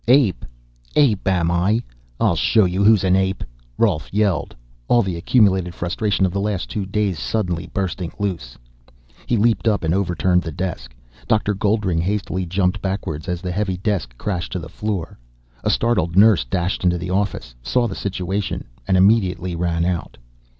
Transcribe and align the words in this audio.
"Ape! 0.07 0.45
Ape, 0.95 1.27
am 1.27 1.51
I! 1.51 1.83
I'll 2.19 2.35
show 2.35 2.65
you 2.65 2.83
who's 2.83 3.03
an 3.03 3.15
ape!" 3.15 3.43
Rolf 3.77 4.11
yelled, 4.11 4.55
all 4.87 5.03
the 5.03 5.15
accumulated 5.15 5.75
frustration 5.75 6.25
of 6.25 6.31
the 6.33 6.39
last 6.41 6.71
two 6.71 6.87
days 6.87 7.19
suddenly 7.19 7.67
bursting 7.71 8.11
loose. 8.17 8.57
He 9.27 9.37
leaped 9.37 9.67
up 9.67 9.83
and 9.83 9.93
overturned 9.93 10.41
the 10.41 10.51
desk. 10.51 10.95
Dr. 11.27 11.53
Goldring 11.53 11.99
hastily 12.01 12.47
jumped 12.47 12.81
backwards 12.81 13.27
as 13.27 13.41
the 13.43 13.51
heavy 13.51 13.77
desk 13.77 14.17
crashed 14.17 14.53
to 14.53 14.59
the 14.59 14.69
floor. 14.69 15.19
A 15.63 15.69
startled 15.69 16.15
nurse 16.17 16.45
dashed 16.45 16.83
into 16.83 16.97
the 16.97 17.11
office, 17.11 17.53
saw 17.61 17.87
the 17.87 17.93
situation, 17.93 18.65
and 18.87 18.97
immediately 18.97 19.55
ran 19.55 19.85
out. 19.85 20.17